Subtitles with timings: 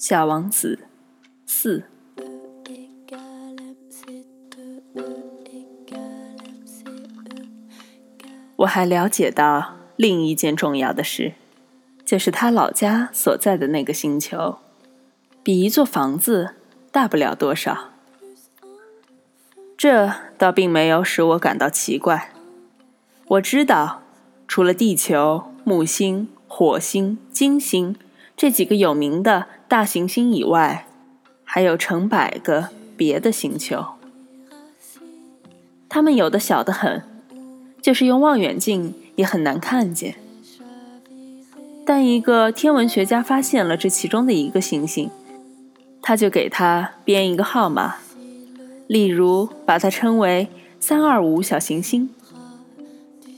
[0.00, 0.78] 小王子
[1.44, 1.84] 四，
[8.56, 11.34] 我还了解到另一件重要的事，
[12.06, 14.56] 就是他老家所在的那个星球，
[15.42, 16.54] 比一座房子
[16.90, 17.90] 大不了多少。
[19.76, 22.32] 这倒并没有使我感到奇怪。
[23.26, 24.00] 我知道，
[24.48, 27.94] 除了地球、木星、火星、金星。
[28.36, 30.84] 这几个有名的大行星以外，
[31.44, 33.84] 还有成百个别的星球。
[35.88, 37.04] 它们有的小得很，
[37.80, 40.16] 就是用望远镜也很难看见。
[41.86, 45.08] 但一个天文学家发现了这其中的一个行星，
[46.02, 47.98] 他就给它编一个号码，
[48.88, 50.48] 例如把它称为
[50.80, 52.10] “三二五小行星”。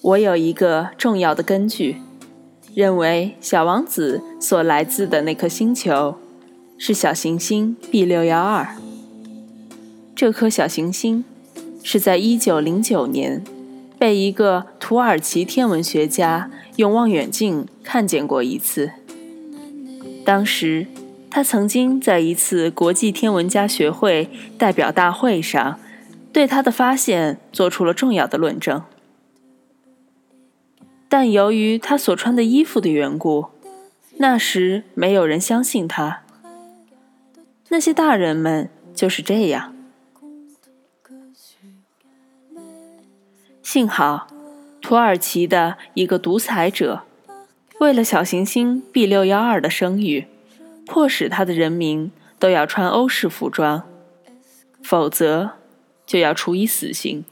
[0.00, 1.98] 我有一个重要的根据。
[2.74, 6.16] 认为小王子所来自的那颗星球
[6.84, 8.74] 是小行星 B 六幺二。
[10.16, 11.24] 这颗小行星
[11.84, 13.44] 是在一九零九年
[14.00, 18.90] 被一个土耳其天文学家用望远镜看见过一次。
[20.24, 20.88] 当时，
[21.30, 25.78] 他曾经在一次国际天文家学会代表大会上
[26.32, 28.82] 对他的发现做出了重要的论证。
[31.08, 33.46] 但由于他所穿的衣服的缘故，
[34.16, 36.22] 那时没有人相信他。
[37.72, 39.74] 那些大人们就是这样。
[43.62, 44.26] 幸好，
[44.82, 47.04] 土耳其的一个独裁者，
[47.80, 50.26] 为了小行星 B 六幺二的声誉，
[50.84, 53.84] 迫使他的人民都要穿欧式服装，
[54.82, 55.52] 否则
[56.04, 57.24] 就要处以死刑。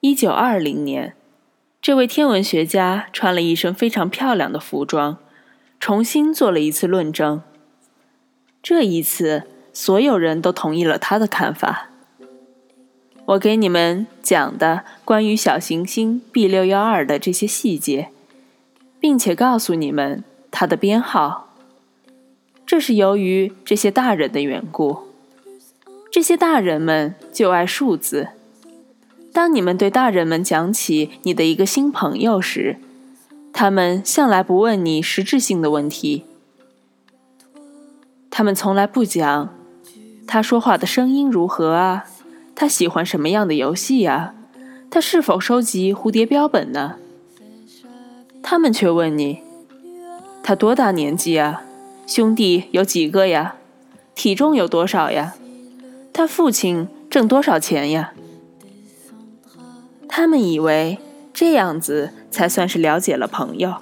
[0.00, 1.16] 一九二零年，
[1.80, 5.16] 这位天文学家穿了一身非常漂亮的服装，
[5.84, 7.42] 重新做了一次论证。
[8.62, 11.90] 这一次，所有人都同意了他的看法。
[13.26, 18.08] 我给你们讲的关于小行星 B 六幺二的这些细节，
[18.98, 21.54] 并且告诉你们它的编号，
[22.64, 25.08] 这是由于这些大人的缘故。
[26.10, 28.28] 这些大人们就爱数字。
[29.34, 32.78] 当你们对大人们讲起你的一个新朋友时，
[33.56, 36.24] 他们向来不问你实质性的问题。
[38.28, 39.54] 他们从来不讲
[40.26, 42.04] 他说话的声音如何啊，
[42.56, 44.34] 他喜欢什么样的游戏呀，
[44.90, 46.96] 他是否收集蝴蝶标本呢？
[48.42, 49.40] 他们却问你，
[50.42, 51.62] 他多大年纪啊？
[52.08, 53.54] 兄弟有几个呀？
[54.16, 55.36] 体重有多少呀？
[56.12, 58.14] 他父亲挣多少钱呀？
[60.08, 60.98] 他们以为
[61.34, 63.74] 这样子才算是了解了朋友。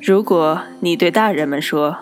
[0.00, 1.98] 如果你对大人们说：“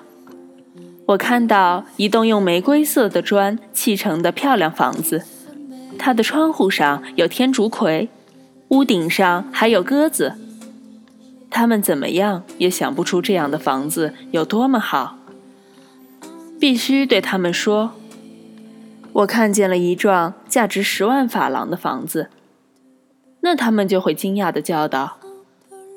[1.09, 5.25] 我看到一栋用玫瑰色的砖砌成的漂亮房子，
[5.99, 8.11] 它的窗户上有天竺葵，
[8.69, 10.35] 屋顶上还有鸽子。”
[11.51, 15.17] 他们怎么样也想不出这样的房子有多么好。
[16.61, 17.93] 必须对他们说
[19.13, 22.29] ：“我看见了一幢价值十万法郎的房子。”
[23.43, 25.19] 那他们就会惊讶的叫道：“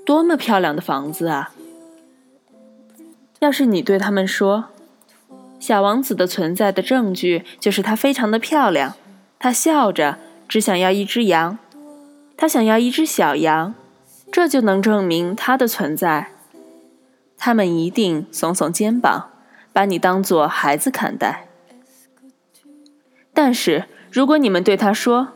[0.06, 1.54] 多么漂亮的房子啊！”
[3.40, 4.66] 要是你对他们说
[5.60, 8.96] ：“小王子的存在的证据就是他非常的漂亮，
[9.40, 10.18] 他笑着，
[10.48, 11.58] 只想要一只羊，
[12.36, 13.76] 他想要一只小羊，
[14.32, 16.32] 这就能证明他的存在。”
[17.38, 19.30] 他们一定耸耸肩膀，
[19.72, 21.48] 把你当做孩子看待。
[23.34, 25.34] 但是如果你们对他说，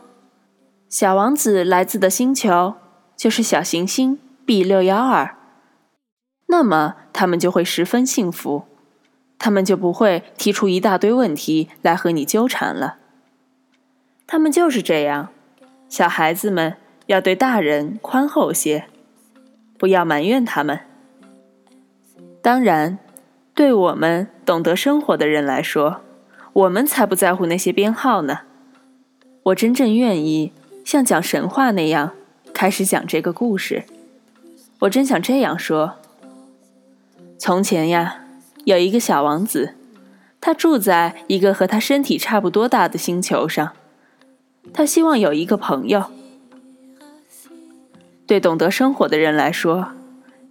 [0.90, 2.74] 小王子来自的星球
[3.16, 5.36] 就是小行星 B 六幺二，
[6.48, 8.64] 那么他们就会十分幸福，
[9.38, 12.96] 他们就不会提出一大堆问题来和你纠缠了。
[14.26, 15.28] 他们就是这样，
[15.88, 16.74] 小孩子们
[17.06, 18.86] 要对大人宽厚些，
[19.78, 20.80] 不要埋怨他们。
[22.42, 22.98] 当然，
[23.54, 26.00] 对我们懂得生活的人来说，
[26.52, 28.40] 我们才不在乎那些编号呢。
[29.44, 30.52] 我真正愿意。
[30.90, 32.14] 像讲神话那样
[32.52, 33.84] 开始讲这个故事，
[34.80, 35.94] 我真想这样说：
[37.38, 38.24] 从前呀，
[38.64, 39.76] 有一个小王子，
[40.40, 43.70] 他住在一个和他身体差不多大的星球上，
[44.72, 46.06] 他希望有一个朋友。
[48.26, 49.92] 对懂得生活的人来说，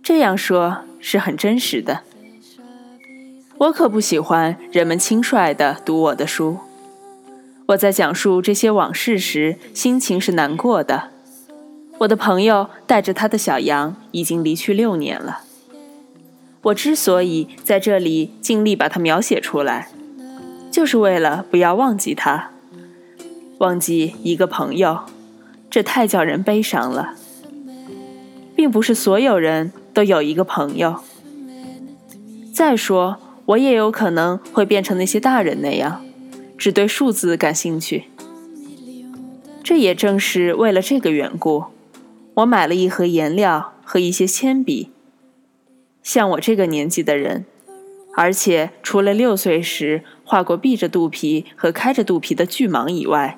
[0.01, 2.03] 这样说是很真实的。
[3.57, 6.59] 我可不喜欢人们轻率地读我的书。
[7.69, 11.09] 我在讲述这些往事时，心情是难过的。
[11.99, 15.41] 我的朋友带着他的小羊已经离去六年了。
[16.63, 19.89] 我之所以在这里尽力把它描写出来，
[20.71, 22.49] 就是为了不要忘记他，
[23.59, 25.01] 忘记一个朋友，
[25.69, 27.13] 这太叫人悲伤了。
[28.55, 31.01] 并不是所有人都有一个朋友。
[32.51, 36.01] 再说，我也有可能会变成那些大人那样，
[36.59, 38.03] 只对数字感兴趣。
[39.63, 41.65] 这也正是为了这个缘故，
[42.35, 44.91] 我买了一盒颜料和一些铅笔。
[46.03, 47.45] 像我这个年纪的人，
[48.15, 53.37] 而且除了六岁时画过闭着肚皮和开着肚皮的巨蟒以外，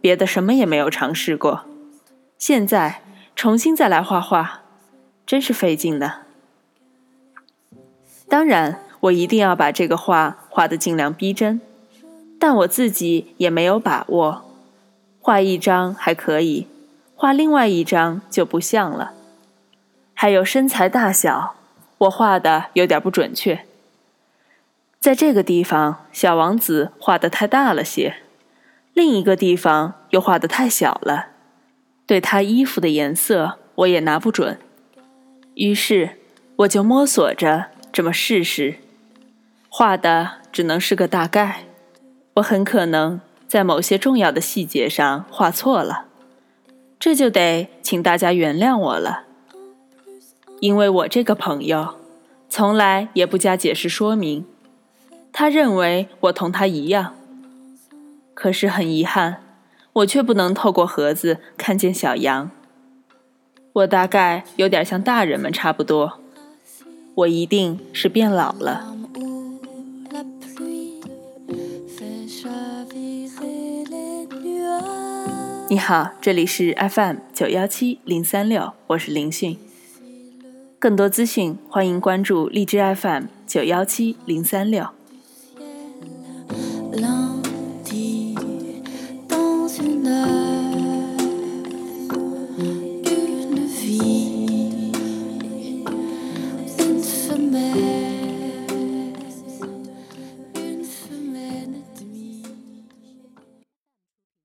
[0.00, 1.66] 别的什么也没有尝试过。
[2.36, 3.02] 现在
[3.34, 4.62] 重新再来画画，
[5.24, 6.22] 真是费劲呢。
[8.28, 11.60] 当然，我一定要把这个画画得尽量逼真，
[12.38, 14.44] 但我自己也没有把握。
[15.20, 16.66] 画一张还可以，
[17.14, 19.12] 画另外一张就不像了。
[20.14, 21.56] 还有身材大小，
[21.98, 23.66] 我画的有点不准确。
[24.98, 28.16] 在这个地方，小王子画的太大了些，
[28.94, 31.28] 另一个地方又画的太小了。
[32.06, 34.58] 对他衣服的颜色，我也拿不准。
[35.54, 36.18] 于是，
[36.56, 37.66] 我就摸索着。
[37.92, 38.76] 这么试试，
[39.68, 41.65] 画的只能是个大概。
[42.36, 46.06] 我很可能在某些重要的细节上画错了，
[46.98, 49.24] 这就得请大家原谅我了。
[50.60, 51.94] 因为我这个朋友
[52.48, 54.44] 从来也不加解释说明，
[55.32, 57.14] 他认为我同他一样。
[58.34, 59.42] 可是很遗憾，
[59.94, 62.50] 我却不能透过盒子看见小羊。
[63.72, 66.20] 我大概有点像大人们差不多。
[67.14, 68.94] 我一定是变老了。
[75.68, 79.58] 你好，这里是 FM 九幺七零三六，我是林迅。
[80.78, 84.86] 更多资讯，欢迎关注荔枝 FM 九幺七零三六。